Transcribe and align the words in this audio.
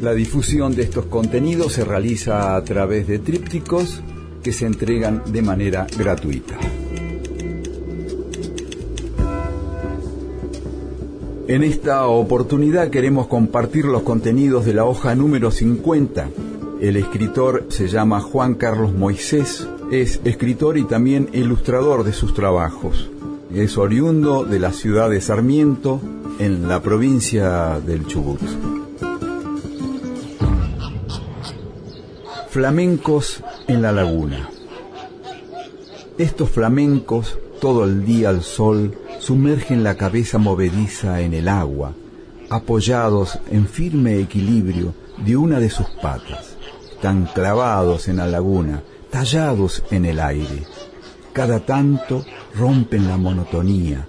La 0.00 0.14
difusión 0.14 0.74
de 0.74 0.82
estos 0.82 1.04
contenidos 1.06 1.74
se 1.74 1.84
realiza 1.84 2.56
a 2.56 2.64
través 2.64 3.06
de 3.06 3.18
trípticos 3.18 4.00
que 4.42 4.50
se 4.50 4.64
entregan 4.64 5.22
de 5.30 5.42
manera 5.42 5.86
gratuita. 5.98 6.58
En 11.48 11.64
esta 11.64 12.06
oportunidad 12.06 12.88
queremos 12.88 13.26
compartir 13.26 13.84
los 13.84 14.02
contenidos 14.02 14.64
de 14.64 14.72
la 14.72 14.86
hoja 14.86 15.14
número 15.14 15.50
50. 15.50 16.30
El 16.80 16.96
escritor 16.96 17.66
se 17.68 17.88
llama 17.88 18.20
Juan 18.20 18.54
Carlos 18.54 18.94
Moisés, 18.94 19.68
es 19.90 20.22
escritor 20.24 20.78
y 20.78 20.84
también 20.84 21.28
ilustrador 21.34 22.04
de 22.04 22.14
sus 22.14 22.32
trabajos. 22.32 23.10
Es 23.52 23.76
oriundo 23.76 24.44
de 24.44 24.60
la 24.60 24.72
ciudad 24.72 25.10
de 25.10 25.20
Sarmiento, 25.20 26.00
en 26.38 26.68
la 26.68 26.80
provincia 26.80 27.80
del 27.84 28.06
Chubut. 28.06 28.40
Flamencos 32.50 33.44
en 33.68 33.80
la 33.80 33.92
laguna. 33.92 34.50
Estos 36.18 36.50
flamencos, 36.50 37.38
todo 37.60 37.84
el 37.84 38.04
día 38.04 38.30
al 38.30 38.42
sol, 38.42 38.98
sumergen 39.20 39.84
la 39.84 39.96
cabeza 39.96 40.38
movediza 40.38 41.20
en 41.20 41.32
el 41.32 41.46
agua, 41.46 41.92
apoyados 42.48 43.38
en 43.52 43.68
firme 43.68 44.18
equilibrio 44.18 44.94
de 45.24 45.36
una 45.36 45.60
de 45.60 45.70
sus 45.70 45.86
patas. 46.02 46.56
Están 46.90 47.26
clavados 47.26 48.08
en 48.08 48.16
la 48.16 48.26
laguna, 48.26 48.82
tallados 49.10 49.84
en 49.92 50.06
el 50.06 50.18
aire. 50.18 50.64
Cada 51.32 51.60
tanto 51.60 52.24
rompen 52.56 53.06
la 53.06 53.16
monotonía, 53.16 54.08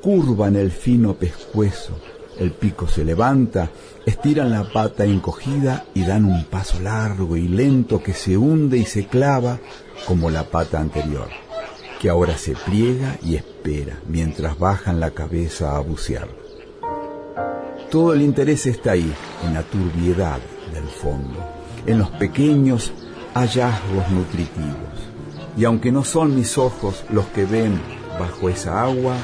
curvan 0.00 0.56
el 0.56 0.70
fino 0.70 1.12
pescuezo, 1.12 1.98
el 2.38 2.52
pico 2.52 2.88
se 2.88 3.04
levanta, 3.04 3.70
estiran 4.06 4.50
la 4.50 4.64
pata 4.72 5.04
encogida 5.04 5.84
y 5.94 6.04
dan 6.04 6.24
un 6.24 6.44
paso 6.44 6.80
largo 6.80 7.36
y 7.36 7.48
lento 7.48 8.02
que 8.02 8.14
se 8.14 8.36
hunde 8.36 8.78
y 8.78 8.84
se 8.84 9.06
clava 9.06 9.58
como 10.06 10.30
la 10.30 10.44
pata 10.44 10.80
anterior 10.80 11.28
que 12.02 12.10
ahora 12.10 12.36
se 12.36 12.56
pliega 12.56 13.16
y 13.22 13.36
espera 13.36 14.00
mientras 14.08 14.58
bajan 14.58 14.98
la 14.98 15.12
cabeza 15.12 15.76
a 15.76 15.78
bucear. 15.78 16.26
Todo 17.92 18.12
el 18.12 18.22
interés 18.22 18.66
está 18.66 18.92
ahí, 18.92 19.14
en 19.46 19.54
la 19.54 19.62
turbiedad 19.62 20.40
del 20.74 20.88
fondo, 20.88 21.38
en 21.86 22.00
los 22.00 22.10
pequeños 22.10 22.90
hallazgos 23.34 24.10
nutritivos. 24.10 24.74
Y 25.56 25.64
aunque 25.64 25.92
no 25.92 26.02
son 26.02 26.34
mis 26.34 26.58
ojos 26.58 27.04
los 27.08 27.26
que 27.26 27.44
ven 27.44 27.80
bajo 28.18 28.48
esa 28.48 28.82
agua, 28.82 29.14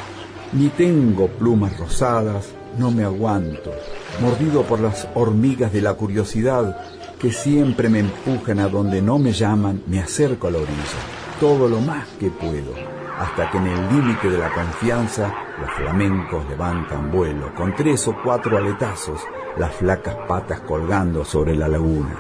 ni 0.52 0.68
tengo 0.68 1.26
plumas 1.26 1.76
rosadas, 1.78 2.50
no 2.78 2.90
me 2.90 3.04
aguanto, 3.04 3.72
mordido 4.20 4.62
por 4.62 4.80
las 4.80 5.08
hormigas 5.14 5.72
de 5.72 5.82
la 5.82 5.94
curiosidad 5.94 6.80
que 7.18 7.32
siempre 7.32 7.88
me 7.88 8.00
empujan 8.00 8.60
a 8.60 8.68
donde 8.68 9.02
no 9.02 9.18
me 9.18 9.32
llaman, 9.32 9.82
me 9.86 10.00
acerco 10.00 10.46
a 10.46 10.50
la 10.52 10.58
orilla 10.58 11.18
todo 11.40 11.68
lo 11.68 11.80
más 11.80 12.06
que 12.18 12.30
puedo, 12.30 12.74
hasta 13.18 13.50
que 13.50 13.58
en 13.58 13.66
el 13.68 13.88
límite 13.88 14.28
de 14.28 14.38
la 14.38 14.52
confianza 14.52 15.32
los 15.60 15.70
flamencos 15.72 16.48
levantan 16.48 17.12
vuelo, 17.12 17.54
con 17.54 17.74
tres 17.76 18.08
o 18.08 18.16
cuatro 18.22 18.56
aletazos, 18.56 19.20
las 19.56 19.74
flacas 19.74 20.16
patas 20.26 20.60
colgando 20.60 21.24
sobre 21.24 21.54
la 21.54 21.68
laguna. 21.68 22.16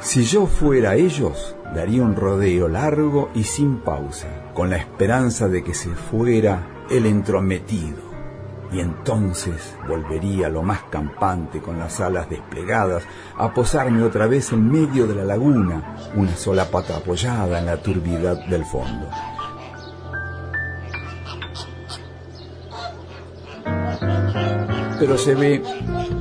Si 0.00 0.24
yo 0.24 0.46
fuera 0.46 0.94
ellos, 0.94 1.54
daría 1.74 2.02
un 2.02 2.16
rodeo 2.16 2.68
largo 2.68 3.30
y 3.34 3.44
sin 3.44 3.80
pausa, 3.80 4.52
con 4.54 4.70
la 4.70 4.76
esperanza 4.76 5.48
de 5.48 5.62
que 5.62 5.74
se 5.74 5.90
fuera 5.90 6.84
el 6.90 7.06
entrometido 7.06 8.11
y 8.72 8.80
entonces 8.80 9.74
volvería 9.86 10.48
lo 10.48 10.62
más 10.62 10.82
campante 10.84 11.60
con 11.60 11.78
las 11.78 12.00
alas 12.00 12.28
desplegadas 12.30 13.04
a 13.36 13.52
posarme 13.52 14.02
otra 14.02 14.26
vez 14.26 14.52
en 14.52 14.70
medio 14.70 15.06
de 15.06 15.14
la 15.14 15.24
laguna, 15.24 15.96
una 16.14 16.34
sola 16.34 16.70
pata 16.70 16.96
apoyada 16.96 17.58
en 17.58 17.66
la 17.66 17.76
turbidez 17.76 18.38
del 18.48 18.64
fondo. 18.64 19.08
Pero 24.98 25.18
se 25.18 25.34
ve 25.34 25.62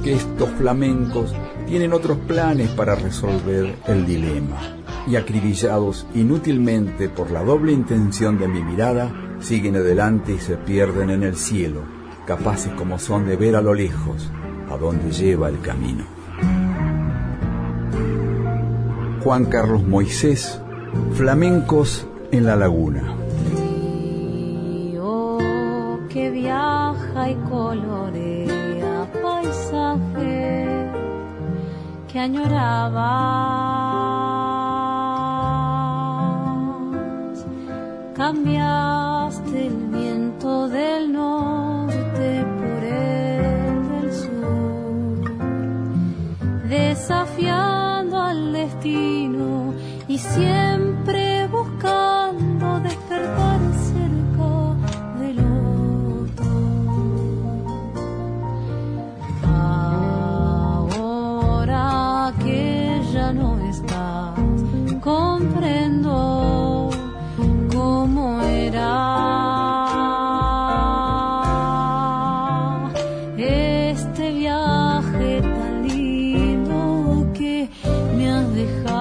que 0.04 0.16
estos 0.16 0.50
flamencos 0.50 1.34
tienen 1.68 1.94
otros 1.94 2.18
planes 2.28 2.70
para 2.72 2.96
resolver 2.96 3.76
el 3.88 4.06
dilema 4.06 4.58
y 5.08 5.16
acribillados 5.16 6.06
inútilmente 6.16 7.08
por 7.08 7.32
la 7.32 7.44
doble 7.44 7.72
intención 7.72 8.38
de 8.38 8.48
mi 8.48 8.62
mirada, 8.62 9.38
siguen 9.40 9.76
adelante 9.76 10.34
y 10.34 10.40
se 10.40 10.58
pierden 10.58 11.12
en 11.12 11.24
el 11.24 11.36
cielo 11.36 12.01
capaces 12.26 12.72
como 12.74 13.00
son 13.00 13.26
de 13.26 13.36
ver 13.36 13.56
a 13.56 13.62
lo 13.62 13.74
lejos 13.74 14.32
a 14.70 14.78
dónde 14.78 15.12
lleva 15.12 15.50
el 15.50 15.60
camino. 15.60 16.06
Juan 19.24 19.46
Carlos 19.46 19.84
Moisés, 19.84 20.60
Flamencos 21.14 22.08
en 22.32 22.46
la 22.46 22.56
Laguna. 22.56 23.16
Río 23.56 25.38
que 26.10 26.32
viaja 26.32 27.30
y 27.30 27.36
colorea 27.50 29.08
paisaje 29.22 30.90
que 32.12 32.20
añorabas. 32.20 33.06
Cambiaste 38.16 39.11
siempre 50.22 51.48
buscando 51.48 52.80
despertar 52.80 53.60
cerca 53.92 54.76
del 55.20 55.40
otro. 56.20 56.46
Ahora 60.94 62.34
que 62.44 63.02
ya 63.12 63.34
no 63.34 63.60
estás, 63.68 64.40
comprendo 65.02 66.90
cómo 67.74 68.42
era. 68.42 68.92
Este 73.38 74.32
viaje 74.34 75.42
tan 75.42 75.88
lindo 75.88 77.28
que 77.34 77.70
me 78.16 78.32
has 78.32 78.54
dejado. 78.54 79.01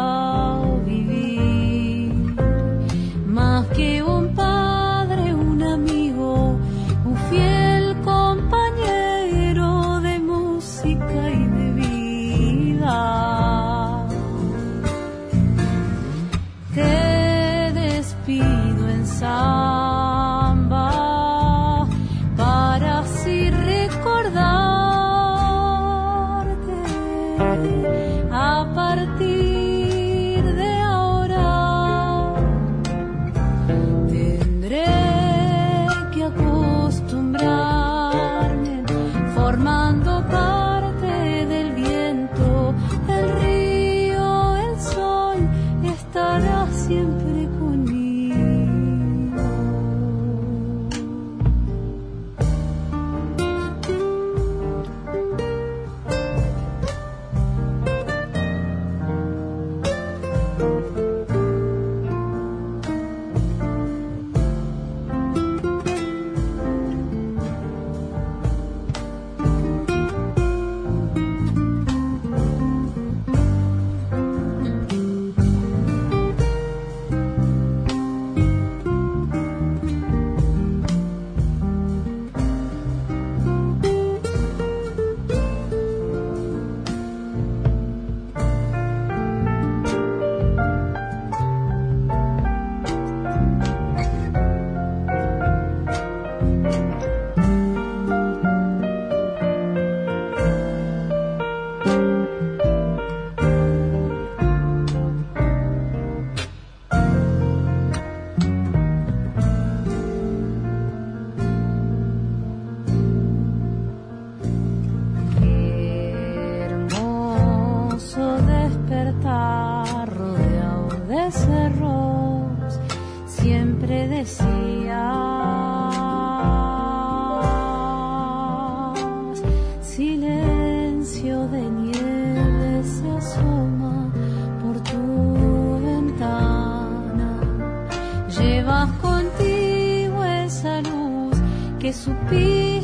subir. 141.92 142.80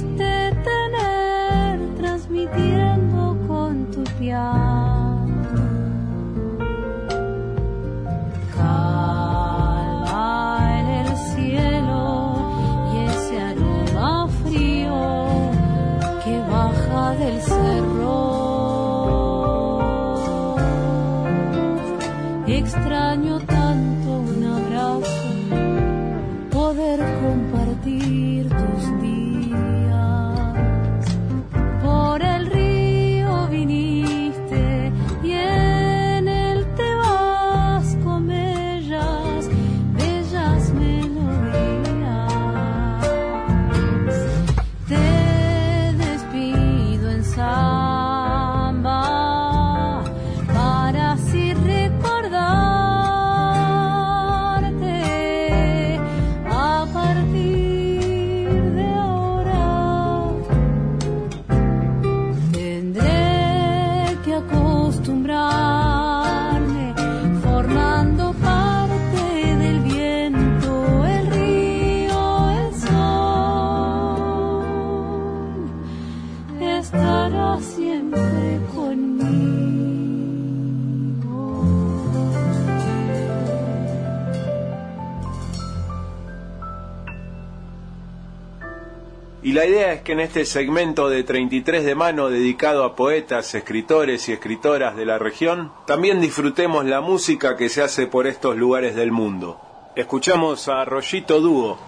La 89.57 89.65
idea 89.65 89.95
es 89.95 90.03
que 90.03 90.13
en 90.13 90.21
este 90.21 90.45
segmento 90.45 91.09
de 91.09 91.25
33 91.25 91.83
de 91.83 91.95
mano 91.95 92.29
dedicado 92.29 92.85
a 92.85 92.95
poetas, 92.95 93.55
escritores 93.55 94.29
y 94.29 94.35
escritoras 94.35 94.97
de 94.97 95.07
la 95.07 95.19
región, 95.19 95.73
también 95.87 96.21
disfrutemos 96.21 96.85
la 96.85 97.01
música 97.01 97.57
que 97.57 97.71
se 97.71 97.81
hace 97.81 98.07
por 98.07 98.27
estos 98.27 98.55
lugares 98.55 98.95
del 98.95 99.13
mundo. 99.13 99.59
Escuchamos 99.97 100.69
a 100.69 100.85
Rollito 100.85 101.41
Dúo 101.41 101.79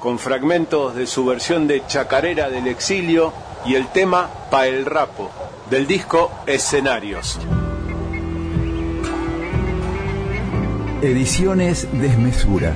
con 0.00 0.18
fragmentos 0.18 0.94
de 0.96 1.06
su 1.06 1.24
versión 1.24 1.66
de 1.66 1.86
Chacarera 1.86 2.50
del 2.50 2.66
Exilio 2.66 3.32
y 3.64 3.74
el 3.76 3.86
tema 3.86 4.28
Pa 4.50 4.66
el 4.66 4.84
Rapo 4.84 5.30
del 5.70 5.86
disco 5.86 6.30
Escenarios. 6.46 7.40
Ediciones 11.00 11.88
Desmesura. 11.90 12.74